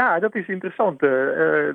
[0.00, 1.02] Ja, dat is interessant.
[1.02, 1.10] Uh,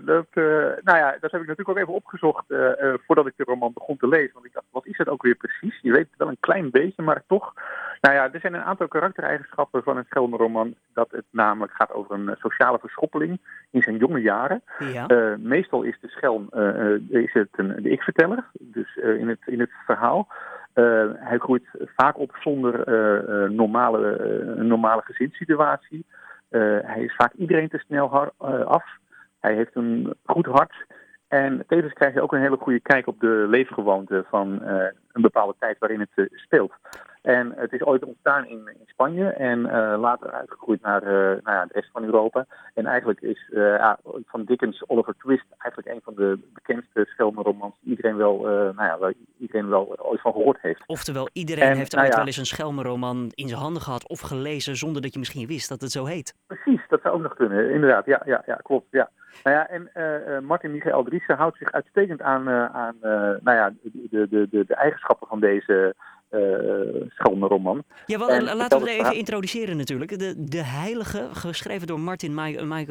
[0.06, 0.44] dat, uh,
[0.82, 3.98] nou ja, dat heb ik natuurlijk ook even opgezocht uh, voordat ik de roman begon
[3.98, 4.34] te lezen.
[4.34, 5.80] Want ik dacht, wat is het ook weer precies?
[5.82, 7.54] Je weet het wel een klein beetje, maar toch.
[8.02, 10.76] Nou ja, er zijn een aantal karaktereigenschappen van een Schelmenroman.
[10.94, 13.40] Dat het namelijk gaat over een sociale verschoppeling
[13.72, 14.64] in zijn jonge jaren.
[14.80, 15.38] Ja.
[15.40, 16.50] meestal is de Schelm
[17.10, 20.28] is het een, de ik-verteller, dus in, het, in het verhaal.
[21.20, 22.92] hij groeit vaak op zonder
[23.52, 24.20] normale,
[24.58, 26.06] een normale gezinssituatie.
[26.52, 28.84] Eh, hij is vaak iedereen te snel eh, af.
[29.40, 30.86] Hij heeft een goed hart.
[31.28, 35.22] En tevens krijg je ook een hele goede kijk op de leefgewoonten van eh, een
[35.22, 36.74] bepaalde tijd waarin het speelt.
[37.22, 41.42] En het is ooit ontstaan in, in Spanje en uh, later uitgegroeid naar, uh, nou
[41.44, 42.46] ja, de rest van Europa.
[42.74, 47.76] En eigenlijk is uh, ja, van Dickens Oliver Twist eigenlijk een van de bekendste schelmenromans
[47.82, 50.84] die iedereen wel, nou ja, waar iedereen wel ooit van gehoord heeft.
[50.86, 54.76] Oftewel, iedereen heeft nou ooit wel eens een schelmenroman in zijn handen gehad of gelezen
[54.76, 56.36] zonder dat je misschien wist dat het zo heet.
[56.48, 58.06] Precies, dat zou ook nog kunnen, inderdaad.
[58.06, 58.88] Ja, ja, ja klopt.
[58.92, 59.10] Ja.
[59.44, 62.96] Nou ja, en Martin Michael Driessen houdt zich uitstekend aan, aan
[63.44, 65.96] nou ja, de, de, de, de eigenschappen van deze
[67.10, 67.84] schone roman.
[68.06, 70.20] Ja, wel, laten we het even introduceren natuurlijk.
[70.20, 72.34] De, de Heilige, geschreven door Martin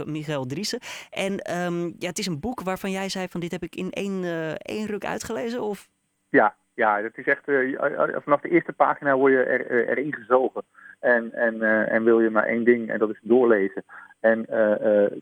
[0.07, 0.79] Michael Driessen.
[1.11, 3.91] En um, ja, het is een boek waarvan jij zei van dit heb ik in
[3.91, 5.89] één, uh, één ruk uitgelezen, of?
[6.29, 7.79] Ja, ja, het is echt, uh,
[8.23, 10.63] vanaf de eerste pagina word je er, erin gezogen.
[10.99, 13.85] En, en, en wil je maar één ding, en dat is doorlezen.
[14.21, 14.47] En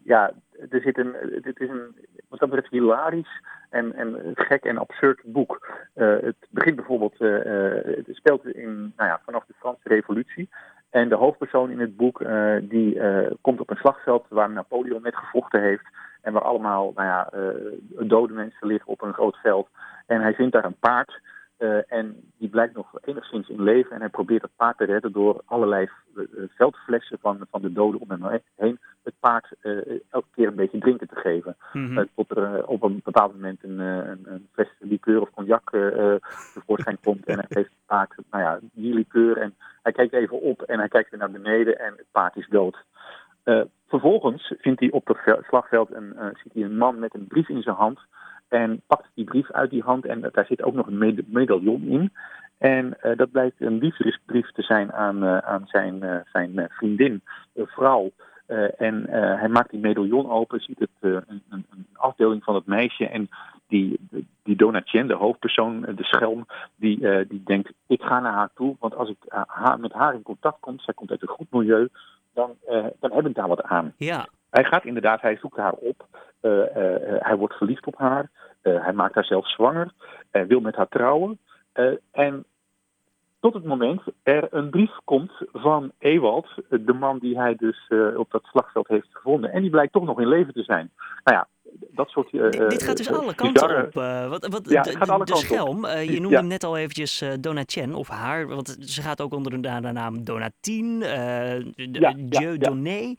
[0.05, 0.33] ja,
[0.71, 1.97] er zit een, het is een,
[2.29, 5.69] wat dat betreft hilarisch en, en gek en absurd boek.
[5.95, 7.45] Uh, het begint bijvoorbeeld, uh,
[7.97, 10.49] het speelt in, nou ja, vanaf de Franse Revolutie.
[10.91, 12.23] En de hoofdpersoon in het boek
[12.63, 13.01] die
[13.41, 15.85] komt op een slagveld waar Napoleon net gevochten heeft.
[16.23, 17.31] En waar allemaal nou ja,
[18.07, 19.69] dode mensen liggen op een groot veld.
[20.07, 21.21] En hij vindt daar een paard.
[21.59, 23.91] Uh, en die blijkt nog enigszins in leven.
[23.91, 25.89] En hij probeert het paard te redden door allerlei
[26.49, 30.79] veldflessen van, van de doden om hem heen het paard uh, elke keer een beetje
[30.79, 31.57] drinken te geven.
[31.73, 32.09] Mm -hmm.
[32.15, 35.71] tot er op een bepaald moment een, een, een fles liqueur of cognac
[36.55, 37.27] tevoorschijn komt.
[37.27, 39.37] En hij geeft het paard nou ja, die liqueur.
[39.37, 42.49] En hij kijkt even op en hij kijkt weer naar beneden en het paard is
[42.49, 42.77] dood.
[43.89, 47.63] vervolgens vindt hij op het slagveld een, ziet hij een man met een brief in
[47.63, 48.01] zijn hand.
[48.49, 52.13] En pakt die brief uit die hand en daar zit ook nog een medaillon in.
[52.59, 57.23] En uh, dat blijkt een liefdesbrief te zijn aan, uh, aan zijn, uh, zijn vriendin,
[57.55, 58.11] vrouw.
[58.77, 61.43] en hij maakt die medaillon open, ziet het een,
[62.17, 63.09] een, van het meisje.
[63.09, 63.29] En
[63.67, 64.09] die,
[64.43, 68.97] die Donatien, de hoofdpersoon, de schelm, die, die denkt: Ik ga naar haar toe, want
[68.97, 69.17] als ik
[69.47, 71.89] haar, met haar in contact kom, zij komt uit een goed milieu,
[72.35, 72.57] dan,
[73.01, 73.95] dan heb ik daar wat aan.
[73.97, 74.29] Ja.
[74.51, 76.07] Hij gaat inderdaad, hij zoekt haar op.
[77.21, 78.31] Hij wordt verliefd op haar.
[78.69, 79.93] Uh, hij maakt haar zelf zwanger.
[80.31, 81.39] Hij wil met haar trouwen.
[82.11, 82.45] en
[83.41, 88.31] tot het moment er een brief komt van Ewald, de man die hij dus op
[88.31, 89.53] dat slagveld heeft gevonden.
[89.53, 90.91] En die blijkt toch nog in leven te zijn.
[91.25, 91.47] Nou ja,
[91.91, 92.33] dat soort...
[92.33, 93.95] Uh, dit, gaat dus alle kanten op.
[94.29, 96.43] Wat, wat, ja, de, gaat alle de schelm, je noemde ja.
[96.43, 101.01] net al eventjes Donatien, of haar, want ze gaat ook onder de, naam Donatien,
[101.77, 103.15] ja, Dieu Donné.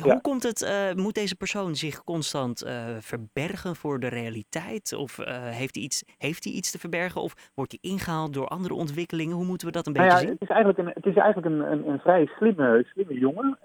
[0.00, 2.66] Hoe komt het, moet deze persoon zich constant
[2.98, 4.94] verbergen voor de realiteit?
[4.96, 5.16] Of
[5.50, 7.20] heeft, hij iets, heeft hij iets te verbergen?
[7.20, 9.36] Of wordt hij ingehaald door andere ontwikkelingen?
[9.36, 10.30] Hoe moeten we dat een nou beetje zien?
[10.30, 13.58] Het is eigenlijk een, het is eigenlijk een, een, een vrij slimme, slimme jongen.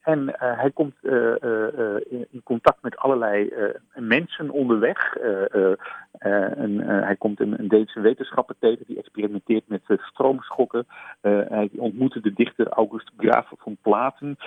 [0.00, 3.52] En uh, hij komt uh, uh, in, contact met allerlei
[3.94, 5.16] mensen onderweg.
[6.88, 10.86] hij komt een, een Deense wetenschapper tegen die experimenteert met stroomschokken.
[11.20, 14.38] hij ontmoette de dichter August Graaf van Platen,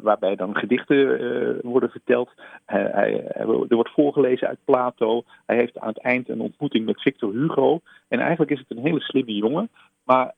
[0.00, 2.30] waarbij dan gedichten worden verteld.
[2.66, 5.22] hij, er wordt voorgelezen uit Plato.
[5.46, 7.80] Hij heeft aan het eind een ontmoeting met Victor Hugo.
[8.08, 9.68] En eigenlijk is het een hele slimme jongen.
[10.04, 10.34] Maar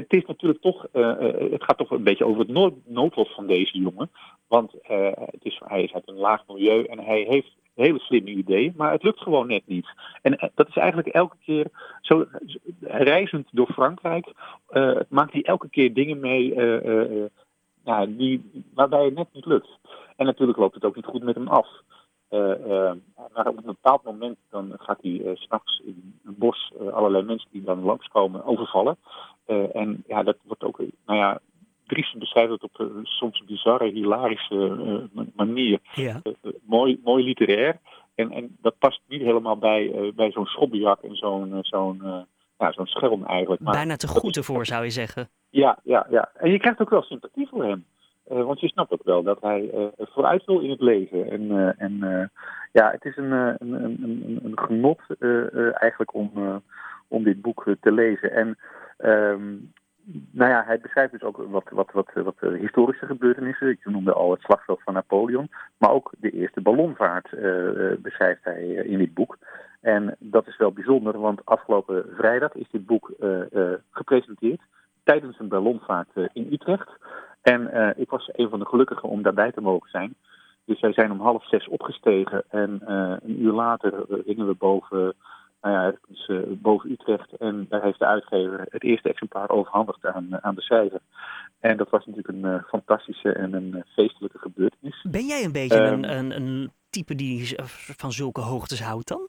[0.00, 1.18] het is natuurlijk toch, uh,
[1.50, 4.10] het gaat toch een beetje over het noodlot van deze jongen.
[4.48, 8.30] Want uh, het is, hij is uit een laag milieu en hij heeft hele slimme
[8.30, 9.86] ideeën, maar het lukt gewoon net niet.
[10.22, 11.66] En dat is eigenlijk elke keer
[12.00, 12.26] zo
[12.80, 14.32] reizend door Frankrijk,
[15.08, 16.54] maakt hij elke keer dingen mee
[17.84, 19.68] nou, die, waarbij het net niet lukt.
[20.16, 21.68] En natuurlijk loopt het ook niet goed met hem af.
[23.34, 27.48] Maar op een bepaald moment dan gaat hij uh, s'nachts in een bos allerlei mensen
[27.52, 28.96] die dan langskomen overvallen.
[29.72, 31.40] En ja, dat wordt ook, nou ja,
[31.86, 35.78] Dries beschrijft het op een soms bizarre, hilarische manier.
[35.94, 36.22] Ja.
[36.62, 37.78] Mooi, mooi literair.
[38.14, 42.26] En, en dat past niet helemaal bij, bij zo'n schobbejak en zo'n zo'n
[42.58, 43.60] ja, zo'n schelm eigenlijk.
[43.60, 45.28] Maar Bijna te goed ervoor, zou je zeggen.
[45.50, 46.30] Ja, ja, ja.
[46.34, 47.84] En je krijgt ook wel sympathie voor hem.
[48.28, 51.30] Want je snapt ook wel dat hij vooruit wil in het leven.
[51.30, 52.30] En, en
[52.72, 55.00] ja, het is een, een, een, een genot
[55.72, 56.62] eigenlijk om,
[57.08, 58.32] om dit boek te lezen.
[58.32, 58.56] En
[59.04, 59.72] Um,
[60.30, 63.68] nou ja, hij beschrijft dus ook wat, wat, wat, wat historische gebeurtenissen.
[63.68, 65.48] Ik noemde al het slagveld van Napoleon.
[65.76, 67.28] Maar ook de eerste ballonvaart
[68.02, 69.38] beschrijft hij in dit boek.
[69.80, 73.12] En dat is wel bijzonder, want afgelopen vrijdag is dit boek
[73.90, 74.60] gepresenteerd
[75.04, 76.97] tijdens een ballonvaart in Utrecht.
[77.50, 80.14] En ik was een van de gelukkigen om daarbij te mogen zijn.
[80.64, 82.80] Dus wij zijn om half zes opgestegen en
[83.22, 85.14] een uur later gingen we boven
[85.60, 87.36] nou ja, dus, uh, boven Utrecht.
[87.38, 91.00] En daar heeft de uitgever het eerste exemplaar overhandigd aan, aan de schrijver.
[91.60, 95.06] En dat was natuurlijk een fantastische en een feestelijke gebeurtenis.
[95.10, 97.56] Ben jij een beetje um, een, een, een, type die
[97.96, 99.28] van zulke hoogtes houdt dan?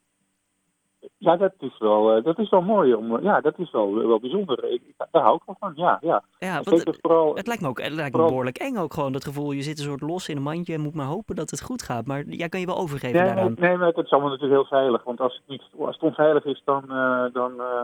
[1.19, 2.93] Ja, dat is wel, uh, dat is wel mooi.
[2.93, 4.71] Om, ja, dat is wel, wel bijzonder.
[4.71, 4.81] Ik,
[5.11, 5.97] daar hou ik wel van, ja.
[6.01, 6.23] ja.
[6.39, 9.23] ja want, vooral, het lijkt me ook het lijkt me behoorlijk eng ook gewoon, dat
[9.23, 9.51] gevoel.
[9.51, 11.83] Je zit een soort los in een mandje en moet maar hopen dat het goed
[11.83, 12.05] gaat.
[12.05, 13.55] Maar jij kan je wel overgeven nee, daaraan.
[13.57, 15.03] Nee, maar het is allemaal natuurlijk heel veilig.
[15.03, 16.83] Want als het, niet, als het onveilig is, dan...
[16.89, 17.81] Uh, dan uh,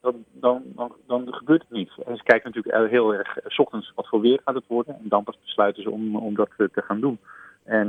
[0.00, 1.90] dan, dan, dan, dan, gebeurt het niet.
[2.06, 4.94] En ze kijken natuurlijk heel erg s ochtends wat voor weer gaat het worden.
[4.94, 7.18] En dan pas besluiten ze om, om dat te gaan doen.
[7.64, 7.88] En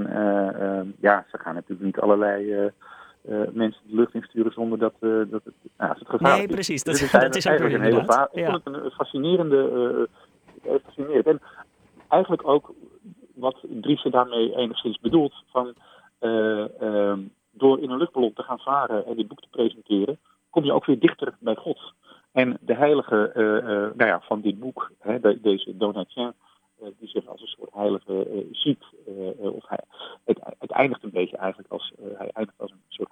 [1.00, 2.72] ja, ze gaan natuurlijk niet allerlei
[3.30, 6.56] uh, mensen de lucht insturen zonder dat, uh, dat het, nou, als het gevaarlijk nee,
[6.56, 6.84] precies.
[6.84, 10.08] Dat, is, dat is ook een hele va- Ik vond het een fascinerende,
[10.66, 11.25] uh, fascinerend.
[11.25, 11.42] En
[12.08, 12.74] eigenlijk ook
[13.34, 15.74] wat Driessen daarmee enigszins bedoelt, van
[16.20, 17.20] ehm,
[17.52, 20.86] door in een luchtballon te gaan varen en dit boek te presenteren, kom je ook
[20.86, 21.94] weer dichter bij God.
[22.31, 23.31] En de heilige
[23.96, 26.34] nou ja, van dit boek, hè, deze Donatien,
[26.84, 28.84] eh, die zich als een soort heilige eh, ziet.
[29.08, 29.80] Eh, of hij,
[30.24, 32.53] het, het, eindigt een beetje eigenlijk als, hij eindigt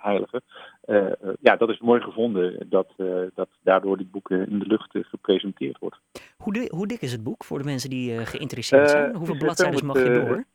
[0.04, 0.44] als een soort
[0.86, 1.38] heilige.
[1.42, 2.94] ja, dat is mooi gevonden dat,
[3.34, 6.00] dat daardoor die boeken in de lucht gepresenteerd wordt.
[6.38, 9.16] Hoe, hoe, dik is het boek voor de mensen die geïnteresseerd zijn?
[9.16, 10.46] Hoeveel bladzijden mag je door?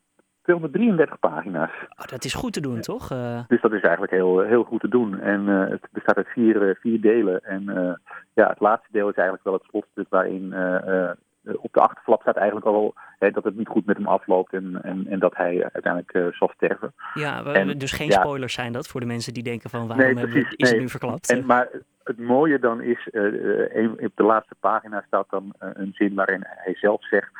[0.46, 1.70] 233 pagina's.
[1.98, 3.12] Oh, dat is goed te doen, toch?
[3.12, 3.40] Uh...
[3.48, 5.20] Dus dat is eigenlijk heel, heel goed te doen.
[5.20, 7.44] En uh, het bestaat uit vier, vier delen.
[7.44, 7.92] En uh,
[8.34, 11.10] ja, het laatste deel is eigenlijk wel het slotstuk waarin eh,
[11.54, 14.82] op de achterflap staat eigenlijk al hè, dat het niet goed met hem afloopt en,
[14.82, 16.94] en, en dat hij uiteindelijk uh, zal sterven.
[17.14, 20.28] Ja, en, dus geen spoilers zijn dat voor de mensen die denken van waarom nee,
[20.28, 21.30] precies, is het nu verklapt?
[21.30, 21.68] En, maar
[22.04, 26.74] het mooie dan is, uh, op de laatste pagina staat dan een zin waarin hij
[26.74, 27.32] zelf zegt,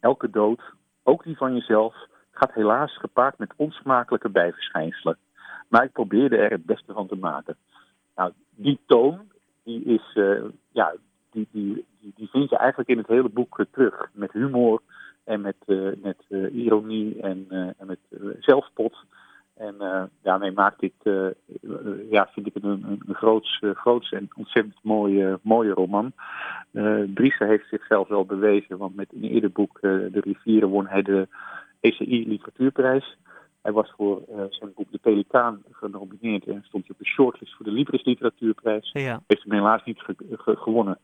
[0.00, 0.62] elke dood,
[1.02, 1.94] ook die van jezelf,
[2.30, 5.16] gaat helaas gepaard met onsmakelijke bijverschijnselen.
[5.68, 7.56] Maar ik probeerde er het beste van te maken.
[8.16, 9.20] Nou, die toon,
[9.64, 10.18] die is,
[10.72, 10.94] ja,
[11.30, 14.10] die, die, die, vind je eigenlijk in het hele boek eh, terug.
[14.12, 14.82] Met humor
[15.24, 17.46] en met, uh, met uh, ironie en,
[17.78, 17.98] en met
[18.40, 18.96] zelfspot.
[19.56, 20.92] En daarmee maakt dit,
[22.10, 26.12] ja, vind ik het een, een, groots, groots en ontzettend mooie, mooie roman.
[27.14, 31.28] Driessen heeft zichzelf wel bewezen, want met een eerder boek, De Rivieren, won hij de
[31.80, 33.16] ECI Literatuurprijs.
[33.62, 37.64] Hij was voor zijn boek De Pelikaan genomineerd en stond hij op de shortlist voor
[37.64, 38.90] de Libris Literatuurprijs.
[38.92, 39.22] Ja.
[39.26, 40.02] Heeft hem helaas niet
[40.36, 40.98] gewonnen.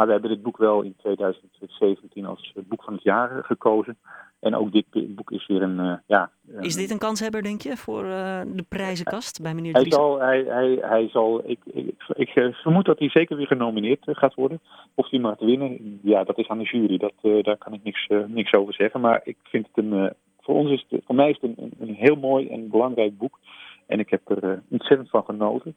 [0.00, 3.98] Maar we hebben dit boek wel in 2017 als boek van het jaar gekozen.
[4.38, 6.30] En ook dit boek is weer een, uh, ja...
[6.60, 9.94] Is dit een kanshebber, denk je, voor uh, de prijzenkast bij meneer Dries?
[9.94, 13.46] Hij zal, hij, hij, hij zal ik, ik, ik, eh, vermoed dat hij zeker weer
[13.46, 14.60] genomineerd gaat worden.
[14.94, 16.96] Of hij mag winnen, ja, dat is aan de jury.
[16.96, 19.00] Dat, uh, daar kan ik niks, niks over zeggen.
[19.00, 22.16] Maar ik vind het een, voor ons is het, voor mij is het een, heel
[22.16, 23.38] mooi en belangrijk boek.
[23.86, 25.76] En ik heb er ontzettend van genoten.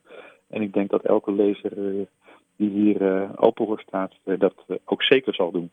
[0.49, 1.71] En ik denk dat elke lezer
[2.55, 4.53] die hier open voor staat, dat
[4.85, 5.71] ook zeker zal doen.